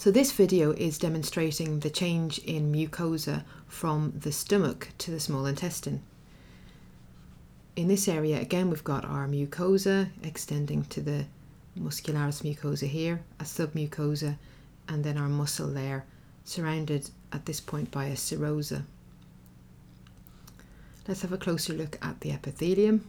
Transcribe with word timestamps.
So 0.00 0.10
this 0.10 0.32
video 0.32 0.70
is 0.70 0.96
demonstrating 0.96 1.80
the 1.80 1.90
change 1.90 2.38
in 2.38 2.72
mucosa 2.72 3.44
from 3.68 4.14
the 4.18 4.32
stomach 4.32 4.88
to 4.96 5.10
the 5.10 5.20
small 5.20 5.44
intestine. 5.44 6.00
In 7.76 7.88
this 7.88 8.08
area 8.08 8.40
again 8.40 8.70
we've 8.70 8.82
got 8.82 9.04
our 9.04 9.28
mucosa 9.28 10.08
extending 10.22 10.84
to 10.84 11.02
the 11.02 11.26
muscularis 11.78 12.40
mucosa 12.40 12.88
here, 12.88 13.20
a 13.40 13.44
submucosa 13.44 14.38
and 14.88 15.04
then 15.04 15.18
our 15.18 15.28
muscle 15.28 15.68
layer 15.68 16.06
surrounded 16.44 17.10
at 17.30 17.44
this 17.44 17.60
point 17.60 17.90
by 17.90 18.06
a 18.06 18.14
serosa. 18.14 18.84
Let's 21.06 21.20
have 21.20 21.34
a 21.34 21.36
closer 21.36 21.74
look 21.74 21.98
at 22.00 22.22
the 22.22 22.32
epithelium. 22.32 23.06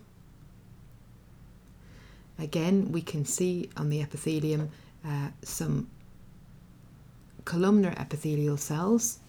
Again, 2.37 2.91
we 2.91 3.01
can 3.01 3.23
see 3.23 3.69
on 3.77 3.87
the 3.87 4.01
epithelium 4.01 4.71
uh, 5.07 5.29
some 5.41 5.87
columnar 7.45 7.93
epithelial 7.97 8.57
cells. 8.57 9.19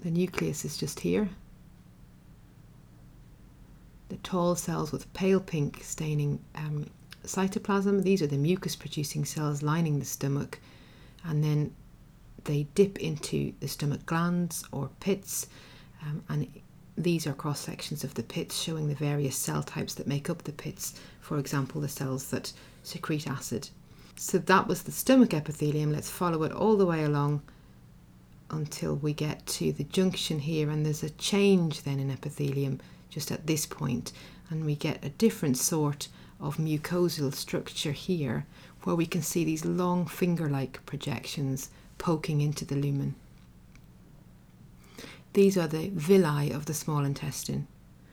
The 0.00 0.10
nucleus 0.10 0.64
is 0.64 0.76
just 0.76 1.00
here. 1.00 1.28
The 4.08 4.16
tall 4.16 4.54
cells 4.54 4.92
with 4.92 5.12
pale 5.14 5.40
pink 5.40 5.82
staining 5.82 6.40
um, 6.54 6.86
cytoplasm, 7.24 8.02
these 8.02 8.22
are 8.22 8.26
the 8.26 8.36
mucus 8.36 8.76
producing 8.76 9.24
cells 9.24 9.62
lining 9.62 9.98
the 9.98 10.04
stomach, 10.04 10.60
and 11.24 11.42
then 11.42 11.74
they 12.44 12.66
dip 12.74 12.98
into 12.98 13.54
the 13.60 13.68
stomach 13.68 14.04
glands 14.04 14.64
or 14.72 14.90
pits, 15.00 15.46
um, 16.02 16.22
and 16.28 16.46
these 16.96 17.26
are 17.26 17.32
cross 17.32 17.60
sections 17.60 18.04
of 18.04 18.14
the 18.14 18.22
pits 18.22 18.60
showing 18.60 18.88
the 18.88 18.94
various 18.94 19.36
cell 19.36 19.62
types 19.62 19.94
that 19.94 20.06
make 20.06 20.28
up 20.28 20.44
the 20.44 20.52
pits, 20.52 21.00
for 21.20 21.38
example, 21.38 21.80
the 21.80 21.88
cells 21.88 22.30
that 22.30 22.52
secrete 22.82 23.26
acid. 23.26 23.70
So 24.16 24.38
that 24.38 24.68
was 24.68 24.82
the 24.82 24.92
stomach 24.92 25.34
epithelium. 25.34 25.92
Let's 25.92 26.10
follow 26.10 26.42
it 26.44 26.52
all 26.52 26.76
the 26.76 26.86
way 26.86 27.04
along 27.04 27.42
until 28.50 28.94
we 28.94 29.12
get 29.12 29.44
to 29.46 29.72
the 29.72 29.84
junction 29.84 30.38
here, 30.38 30.70
and 30.70 30.84
there's 30.84 31.02
a 31.02 31.10
change 31.10 31.82
then 31.82 31.98
in 31.98 32.10
epithelium 32.10 32.80
just 33.10 33.32
at 33.32 33.46
this 33.46 33.66
point, 33.66 34.12
and 34.50 34.64
we 34.64 34.74
get 34.74 35.04
a 35.04 35.08
different 35.08 35.56
sort 35.56 36.08
of 36.40 36.56
mucosal 36.56 37.32
structure 37.32 37.92
here 37.92 38.46
where 38.82 38.96
we 38.96 39.06
can 39.06 39.22
see 39.22 39.44
these 39.44 39.64
long 39.64 40.06
finger 40.06 40.48
like 40.48 40.84
projections 40.84 41.70
poking 41.98 42.40
into 42.40 42.64
the 42.64 42.76
lumen. 42.76 43.14
These 45.32 45.56
are 45.56 45.66
the 45.66 45.88
villi 45.88 46.52
of 46.52 46.66
the 46.66 46.74
small 46.74 47.04
intestine. 47.04 47.66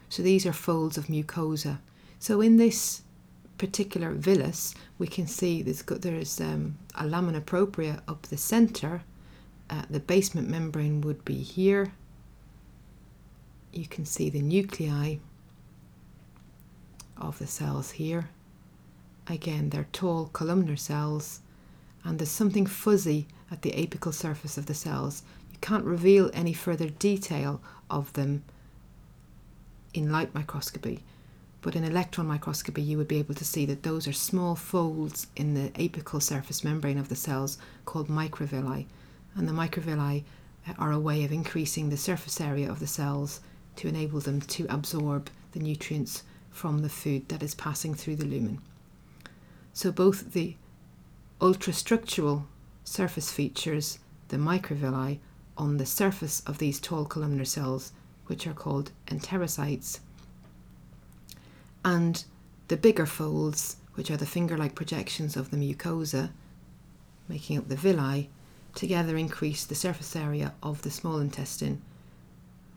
So 0.10 0.24
these 0.24 0.46
are 0.46 0.54
folds 0.54 0.98
of 0.98 1.08
mucosa. 1.08 1.80
So 2.20 2.42
in 2.42 2.58
this 2.58 3.02
particular 3.62 4.12
villus, 4.16 4.74
we 4.98 5.06
can 5.06 5.28
see 5.28 5.62
there's, 5.62 5.84
got, 5.84 6.02
there's 6.02 6.42
um, 6.42 6.80
a 6.96 7.06
lamina 7.06 7.40
propria 7.40 8.02
up 8.08 8.24
the 8.24 8.36
centre. 8.36 9.04
Uh, 9.70 9.84
the 9.88 10.00
basement 10.00 10.50
membrane 10.50 11.00
would 11.02 11.24
be 11.24 11.36
here. 11.36 11.94
You 13.72 13.86
can 13.86 14.04
see 14.04 14.32
the 14.32 14.42
nuclei 14.42 15.18
of 17.16 17.38
the 17.38 17.46
cells 17.46 17.92
here. 17.92 18.30
Again, 19.28 19.70
they're 19.70 19.88
tall 19.94 20.32
columnar 20.34 20.76
cells, 20.76 21.42
and 22.04 22.18
there's 22.18 22.32
something 22.32 22.66
fuzzy 22.66 23.28
at 23.52 23.62
the 23.62 23.74
apical 23.74 24.12
surface 24.12 24.58
of 24.58 24.66
the 24.66 24.74
cells 24.74 25.22
You 25.52 25.60
can't 25.62 25.86
reveal 25.86 26.32
any 26.34 26.54
further 26.54 26.90
detail 26.90 27.62
of 27.92 28.12
them 28.14 28.44
in 29.94 30.12
light 30.12 30.34
microscopy. 30.34 31.04
But 31.62 31.76
in 31.76 31.84
electron 31.84 32.28
microscopy, 32.28 32.82
you 32.82 32.98
would 32.98 33.08
be 33.08 33.20
able 33.20 33.36
to 33.36 33.46
see 33.46 33.66
that 33.68 33.84
those 33.84 34.08
are 34.08 34.14
small 34.14 34.56
folds 34.56 35.28
in 35.36 35.54
the 35.54 35.70
apical 35.72 36.22
surface 36.22 36.64
membrane 36.64 36.98
of 36.98 37.10
the 37.10 37.16
cells 37.16 37.58
called 37.86 38.08
microvilli. 38.08 38.88
And 39.36 39.48
the 39.48 39.54
microvilli 39.54 40.24
uh, 40.68 40.74
are 40.80 40.92
a 40.92 41.00
way 41.00 41.24
of 41.24 41.32
increasing 41.32 41.90
the 41.90 41.98
surface 41.98 42.42
area 42.42 42.70
of 42.70 42.80
the 42.80 42.88
cells 42.88 43.42
to 43.76 43.88
enable 43.88 44.20
them 44.20 44.42
to 44.42 44.66
absorb 44.70 45.30
the 45.52 45.60
nutrients 45.60 46.24
from 46.50 46.80
the 46.80 46.90
food 46.90 47.30
that 47.30 47.44
is 47.44 47.56
passing 47.56 47.94
through 47.94 48.16
the 48.16 48.26
lumen. 48.26 48.60
So 49.74 49.92
both 49.92 50.34
the 50.34 50.56
ultrastructural 51.40 52.44
surface 52.84 53.32
features, 53.32 54.00
the 54.28 54.38
microvilli, 54.38 55.20
on 55.58 55.78
the 55.78 55.86
surface 55.86 56.42
of 56.46 56.58
these 56.58 56.80
tall 56.80 57.06
columnar 57.06 57.46
cells, 57.46 57.92
which 58.26 58.48
are 58.48 58.54
called 58.54 58.92
enterocytes, 59.08 60.00
and 61.84 62.24
the 62.68 62.78
bigger 62.78 63.06
folds, 63.06 63.78
which 63.96 64.10
are 64.10 64.18
the 64.18 64.26
finger 64.26 64.58
like 64.58 64.76
projections 64.76 65.36
of 65.36 65.52
the 65.52 65.58
mucosa, 65.58 66.32
making 67.28 67.58
up 67.58 67.68
the 67.68 67.76
villi, 67.76 68.30
together 68.76 69.18
increase 69.18 69.66
the 69.66 69.76
surface 69.76 70.16
area 70.16 70.54
of 70.64 70.82
the 70.82 70.92
small 70.92 71.20
intestine 71.20 71.82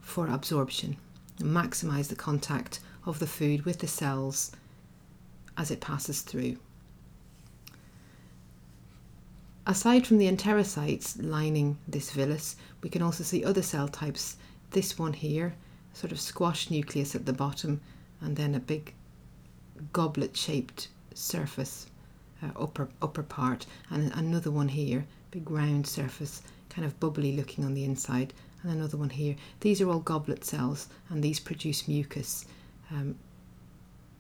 for 0.00 0.26
absorption 0.26 0.96
and 1.38 1.48
maximize 1.50 2.08
the 2.08 2.16
contact 2.16 2.80
of 3.06 3.18
the 3.18 3.26
food 3.26 3.64
with 3.64 3.78
the 3.78 3.86
cells 3.86 4.52
as 5.56 5.70
it 5.70 5.80
passes 5.80 6.22
through. 6.22 6.56
Aside 9.66 10.06
from 10.06 10.18
the 10.18 10.30
enterocytes 10.30 11.16
lining 11.18 11.78
this 11.88 12.10
villus, 12.10 12.56
we 12.82 12.90
can 12.90 13.00
also 13.00 13.24
see 13.24 13.44
other 13.44 13.62
cell 13.62 13.88
types. 13.88 14.36
This 14.70 14.98
one 14.98 15.14
here, 15.14 15.54
sort 15.94 16.12
of 16.12 16.20
squash 16.20 16.70
nucleus 16.70 17.14
at 17.14 17.24
the 17.24 17.32
bottom, 17.32 17.80
and 18.20 18.36
then 18.36 18.54
a 18.54 18.60
big 18.60 18.94
goblet 19.92 20.36
shaped 20.36 20.88
surface, 21.14 21.86
uh, 22.42 22.50
upper, 22.60 22.88
upper 23.02 23.22
part, 23.22 23.66
and 23.90 24.12
another 24.14 24.50
one 24.50 24.68
here, 24.68 25.06
big 25.30 25.50
round 25.50 25.86
surface, 25.86 26.42
kind 26.68 26.84
of 26.84 26.98
bubbly 27.00 27.36
looking 27.36 27.64
on 27.64 27.74
the 27.74 27.84
inside, 27.84 28.32
and 28.62 28.72
another 28.72 28.96
one 28.96 29.10
here. 29.10 29.36
These 29.60 29.80
are 29.80 29.90
all 29.90 30.00
goblet 30.00 30.44
cells, 30.44 30.88
and 31.08 31.22
these 31.22 31.40
produce 31.40 31.86
mucus 31.86 32.46
um, 32.90 33.16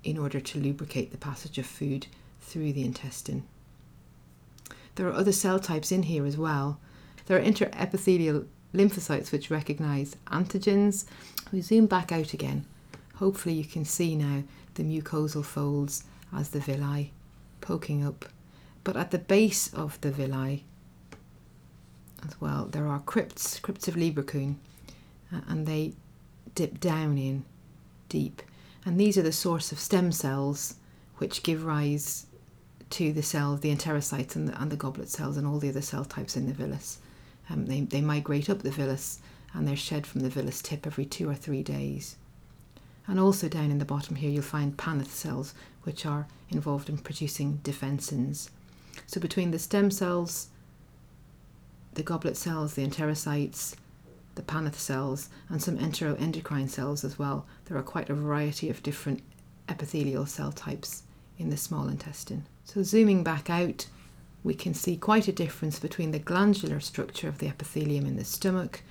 in 0.02 0.18
order 0.18 0.40
to 0.40 0.60
lubricate 0.60 1.10
the 1.10 1.18
passage 1.18 1.58
of 1.58 1.66
food 1.66 2.06
through 2.40 2.72
the 2.72 2.84
intestine. 2.84 3.44
There 4.94 5.08
are 5.08 5.12
other 5.12 5.32
cell 5.32 5.58
types 5.58 5.90
in 5.90 6.04
here 6.04 6.24
as 6.24 6.36
well. 6.36 6.78
There 7.26 7.38
are 7.38 7.42
interepithelial 7.42 8.46
lymphocytes 8.74 9.32
which 9.32 9.50
recognize 9.50 10.16
antigens. 10.26 11.06
We 11.52 11.62
zoom 11.62 11.86
back 11.86 12.12
out 12.12 12.32
again. 12.32 12.66
Hopefully, 13.16 13.54
you 13.54 13.64
can 13.64 13.84
see 13.84 14.16
now 14.16 14.42
the 14.74 14.82
mucosal 14.82 15.44
folds 15.44 16.04
as 16.34 16.50
the 16.50 16.60
villi 16.60 17.12
poking 17.60 18.04
up. 18.04 18.24
But 18.82 18.96
at 18.96 19.10
the 19.10 19.18
base 19.18 19.72
of 19.72 20.00
the 20.00 20.10
villi 20.10 20.64
as 22.26 22.40
well, 22.40 22.66
there 22.66 22.86
are 22.86 23.00
crypts, 23.00 23.58
crypts 23.60 23.88
of 23.88 23.96
uh, 23.96 25.40
and 25.48 25.66
they 25.66 25.94
dip 26.54 26.80
down 26.80 27.18
in 27.18 27.44
deep. 28.08 28.42
And 28.84 29.00
these 29.00 29.16
are 29.16 29.22
the 29.22 29.32
source 29.32 29.72
of 29.72 29.78
stem 29.78 30.12
cells 30.12 30.76
which 31.18 31.42
give 31.42 31.64
rise 31.64 32.26
to 32.90 33.12
the 33.12 33.22
cells, 33.22 33.60
the 33.60 33.74
enterocytes 33.74 34.36
and 34.36 34.48
the, 34.48 34.60
and 34.60 34.70
the 34.70 34.76
goblet 34.76 35.08
cells 35.08 35.36
and 35.36 35.46
all 35.46 35.58
the 35.58 35.68
other 35.68 35.80
cell 35.80 36.04
types 36.04 36.36
in 36.36 36.46
the 36.46 36.52
villus. 36.52 36.98
Um, 37.50 37.66
they, 37.66 37.80
they 37.80 38.00
migrate 38.00 38.50
up 38.50 38.62
the 38.62 38.70
villus 38.70 39.18
and 39.52 39.66
they're 39.66 39.76
shed 39.76 40.06
from 40.06 40.20
the 40.20 40.28
villus 40.28 40.62
tip 40.62 40.86
every 40.86 41.04
two 41.04 41.28
or 41.28 41.34
three 41.34 41.62
days. 41.62 42.16
And 43.06 43.20
also 43.20 43.48
down 43.48 43.70
in 43.70 43.78
the 43.78 43.84
bottom 43.84 44.16
here, 44.16 44.30
you'll 44.30 44.42
find 44.42 44.76
Paneth 44.76 45.08
cells, 45.08 45.54
which 45.82 46.06
are 46.06 46.26
involved 46.50 46.88
in 46.88 46.98
producing 46.98 47.60
defensins. 47.62 48.50
So 49.06 49.20
between 49.20 49.50
the 49.50 49.58
stem 49.58 49.90
cells, 49.90 50.48
the 51.94 52.02
goblet 52.02 52.36
cells, 52.36 52.74
the 52.74 52.86
enterocytes, 52.86 53.74
the 54.34 54.42
Paneth 54.42 54.74
cells, 54.74 55.28
and 55.48 55.62
some 55.62 55.78
enteroendocrine 55.78 56.68
cells 56.68 57.04
as 57.04 57.18
well, 57.18 57.46
there 57.66 57.76
are 57.76 57.82
quite 57.82 58.10
a 58.10 58.14
variety 58.14 58.70
of 58.70 58.82
different 58.82 59.22
epithelial 59.68 60.26
cell 60.26 60.52
types 60.52 61.02
in 61.38 61.50
the 61.50 61.56
small 61.56 61.88
intestine. 61.88 62.46
So, 62.64 62.82
zooming 62.82 63.22
back 63.22 63.50
out, 63.50 63.86
we 64.42 64.54
can 64.54 64.74
see 64.74 64.96
quite 64.96 65.28
a 65.28 65.32
difference 65.32 65.78
between 65.78 66.10
the 66.10 66.18
glandular 66.18 66.80
structure 66.80 67.28
of 67.28 67.38
the 67.38 67.48
epithelium 67.48 68.06
in 68.06 68.16
the 68.16 68.24
stomach, 68.24 68.82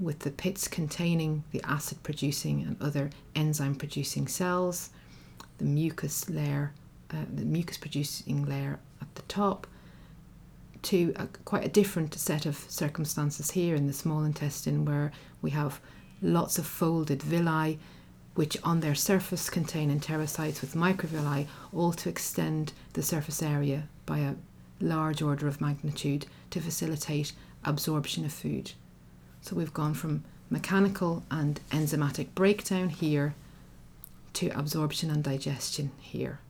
with 0.00 0.20
the 0.20 0.30
pits 0.30 0.68
containing 0.68 1.44
the 1.50 1.62
acid 1.64 2.02
producing 2.02 2.62
and 2.62 2.76
other 2.80 3.10
enzyme 3.34 3.74
producing 3.74 4.28
cells, 4.28 4.90
the 5.58 5.64
mucus 5.64 6.28
layer, 6.30 6.72
uh, 7.10 7.24
the 7.32 7.44
mucus 7.44 7.76
producing 7.76 8.44
layer 8.46 8.78
at 9.00 9.14
the 9.14 9.22
top, 9.22 9.66
to 10.82 11.12
a, 11.16 11.26
quite 11.44 11.64
a 11.64 11.68
different 11.68 12.14
set 12.14 12.46
of 12.46 12.56
circumstances 12.68 13.50
here 13.50 13.74
in 13.74 13.86
the 13.86 13.92
small 13.92 14.22
intestine 14.22 14.84
where 14.84 15.10
we 15.42 15.50
have 15.50 15.80
lots 16.22 16.58
of 16.58 16.66
folded 16.66 17.22
villi 17.22 17.78
which 18.38 18.56
on 18.62 18.78
their 18.78 18.94
surface 18.94 19.50
contain 19.50 19.90
enterocytes 19.90 20.60
with 20.60 20.76
microvilli, 20.76 21.44
all 21.74 21.92
to 21.92 22.08
extend 22.08 22.72
the 22.92 23.02
surface 23.02 23.42
area 23.42 23.88
by 24.06 24.20
a 24.20 24.36
large 24.80 25.20
order 25.20 25.48
of 25.48 25.60
magnitude 25.60 26.24
to 26.48 26.60
facilitate 26.60 27.32
absorption 27.64 28.24
of 28.24 28.32
food. 28.32 28.70
So 29.48 29.56
we've 29.56 29.72
gone 29.72 29.94
from 29.94 30.24
mechanical 30.50 31.22
and 31.30 31.58
enzymatic 31.70 32.34
breakdown 32.34 32.90
here 32.90 33.34
to 34.34 34.48
absorption 34.48 35.10
and 35.10 35.24
digestion 35.24 35.90
here. 35.98 36.40